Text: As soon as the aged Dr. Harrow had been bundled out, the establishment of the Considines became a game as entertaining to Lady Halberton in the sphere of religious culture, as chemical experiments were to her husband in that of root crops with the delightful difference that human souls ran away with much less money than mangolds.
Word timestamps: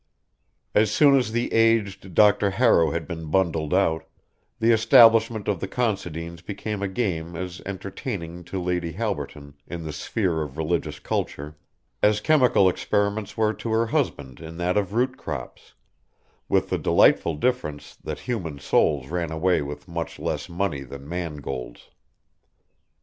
As 0.73 0.89
soon 0.89 1.15
as 1.15 1.31
the 1.31 1.53
aged 1.53 2.15
Dr. 2.15 2.49
Harrow 2.49 2.89
had 2.89 3.07
been 3.07 3.29
bundled 3.29 3.71
out, 3.71 4.03
the 4.59 4.71
establishment 4.71 5.47
of 5.47 5.59
the 5.59 5.67
Considines 5.67 6.41
became 6.41 6.81
a 6.81 6.87
game 6.87 7.35
as 7.35 7.61
entertaining 7.67 8.43
to 8.45 8.59
Lady 8.59 8.93
Halberton 8.93 9.53
in 9.67 9.83
the 9.83 9.93
sphere 9.93 10.41
of 10.41 10.57
religious 10.57 10.97
culture, 10.97 11.55
as 12.01 12.19
chemical 12.19 12.67
experiments 12.67 13.37
were 13.37 13.53
to 13.53 13.69
her 13.71 13.85
husband 13.85 14.39
in 14.39 14.57
that 14.57 14.75
of 14.75 14.95
root 14.95 15.17
crops 15.17 15.75
with 16.49 16.71
the 16.71 16.79
delightful 16.79 17.35
difference 17.35 17.93
that 17.97 18.21
human 18.21 18.57
souls 18.57 19.07
ran 19.07 19.31
away 19.31 19.61
with 19.61 19.87
much 19.87 20.17
less 20.17 20.49
money 20.49 20.81
than 20.81 21.07
mangolds. 21.07 21.91